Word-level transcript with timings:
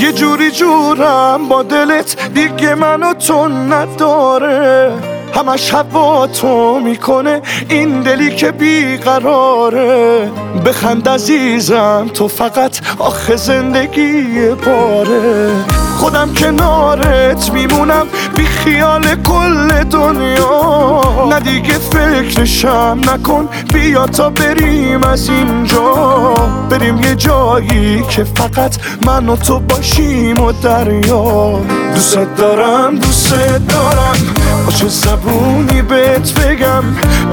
یه 0.00 0.12
جوری 0.12 0.50
جورم 0.50 1.48
با 1.48 1.62
دلت 1.62 2.30
دیگه 2.34 2.74
منو 2.74 3.14
تو 3.14 3.48
نداره. 3.48 5.17
همش 5.34 5.74
هوا 5.74 6.26
تو 6.26 6.80
می‌کنه. 6.80 7.42
این 7.68 8.00
دلی 8.00 8.34
که 8.34 8.50
بیقراره. 8.50 10.30
بخند 10.66 11.08
عزیزم 11.08 12.10
تو 12.14 12.28
فقط 12.28 12.78
آخه 12.98 13.36
زندگی 13.36 14.48
باره 14.66 15.50
خودم 15.98 16.34
کنارت 16.34 17.52
میمونم. 17.52 18.06
بی 18.36 18.47
خیال 18.64 19.14
کل 19.14 19.84
دنیا. 19.84 21.26
نه 21.30 21.40
دیگه 21.40 21.78
فکرشم 21.78 23.00
نکن 23.06 23.48
بیا 23.74 24.06
تا 24.06 24.30
بریم 24.30 25.04
از 25.04 25.28
اینجا. 25.28 26.34
بریم 26.70 26.98
یه 26.98 27.14
جایی 27.14 28.02
که 28.10 28.24
فقط 28.24 28.76
من 29.06 29.28
و 29.28 29.36
تو 29.36 29.58
باشیم 29.58 30.40
و 30.40 30.52
دریا. 30.52 31.60
دوست 31.94 32.18
دارم 32.36 32.94
دوست 32.98 33.34
دارم. 33.68 34.16
با 34.66 34.88
زبونی 34.88 35.82
بهت 35.82 36.32
بگم؟ 36.32 36.84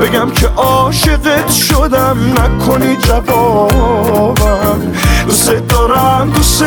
بگم 0.02 0.32
که 0.32 0.48
عاشقت 0.48 1.52
شدم. 1.52 2.18
نکنی 2.38 2.96
جوابم. 2.96 4.82
دوست 5.26 5.50
دارم 5.50 6.30
دوست 6.36 6.64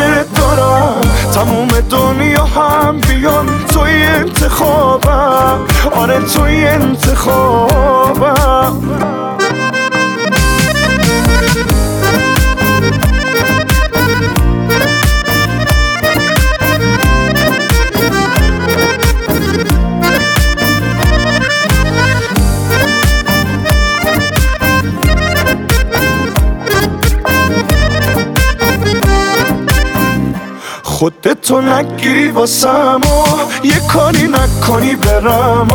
تموم 1.38 1.68
دنیا 1.90 2.44
هم 2.44 3.00
بیان 3.00 3.46
توی 3.68 4.02
انتخابم. 4.02 5.66
آره 5.96 6.20
توی 6.20 6.66
انتخابم. 6.66 8.07
خودتو 30.98 31.60
نگیری 31.60 32.28
واسم 32.28 33.00
یه 33.64 33.80
کاری 33.92 34.28
نکنی 34.28 34.96
برم 34.96 35.68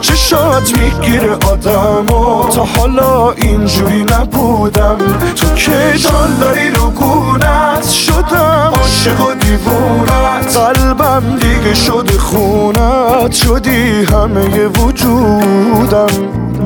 چشات 0.00 0.78
می‌گیره 0.78 1.32
آدم 1.32 2.14
و 2.14 2.48
تا 2.48 2.64
حالا 2.64 3.32
اینجوری 3.32 4.04
نبودم. 4.04 4.96
تو 5.36 5.54
که 5.54 5.94
داری 6.40 6.70
رو 6.70 6.90
گونت. 6.90 7.88
شدم 7.90 8.72
عاشق 8.80 9.20
و 9.20 9.34
دیوونت. 9.34 10.56
قلبم 10.56 11.38
دیگه 11.40 11.74
شده 11.74 12.18
خونت. 12.18 13.32
شدی 13.32 14.04
همه 14.04 14.66
وجودم. 14.66 16.06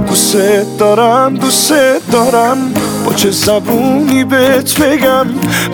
دوست 0.07 0.37
دارم 0.79 1.35
دوست 1.35 1.73
دارم. 2.13 2.75
با 3.05 3.15
چه 3.15 3.31
زبونی 3.31 4.25
بهت 4.25 4.81
بگم؟ 4.81 5.27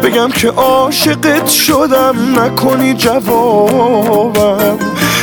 بگم 0.03 0.29
که 0.29 0.49
عاشقت 0.49 1.49
شدم 1.49 2.41
نکنی 2.41 2.95
جوابم. 2.95 4.79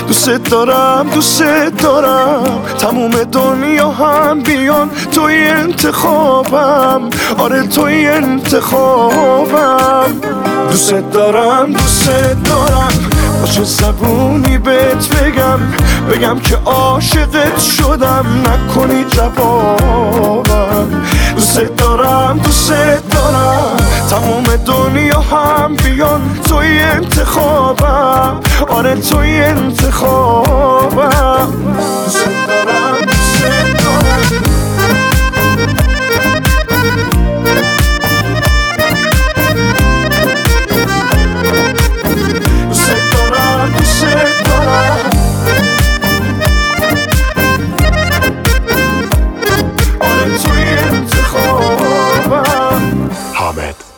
دوست 0.07 0.29
دارم 0.29 1.09
دوست 1.13 1.43
دارم. 1.79 2.61
تموم 2.79 3.23
دنیا 3.23 3.89
هم 3.89 4.39
بیان 4.39 4.89
توی 5.11 5.47
انتخابم. 5.47 7.01
آره 7.37 7.67
توی 7.67 8.07
انتخابم. 8.07 10.13
دوست 10.71 10.91
دارم 10.91 11.73
دوست 11.73 12.09
دارم. 12.45 12.93
با 13.41 13.47
چه 13.47 13.63
زبونی 13.63 14.57
بهت 14.57 15.15
بگم؟ 15.15 15.59
بگم 16.11 16.39
که 16.39 16.55
عاشقت 16.65 17.59
شدم 17.59 18.25
نکنی 18.45 19.03
جوابم. 19.03 20.66
دوست 21.57 21.75
دارم 21.75 22.39
دوست 22.43 22.71
دارم. 23.09 23.77
تمام 24.09 24.43
دنیا 24.65 25.19
هم 25.19 25.75
بیان 25.75 26.21
توی 26.49 26.79
انتخابم. 26.79 28.39
آره 28.69 28.95
توی 28.95 29.41
دارم 29.41 30.56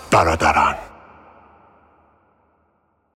따라다란. 0.09 0.88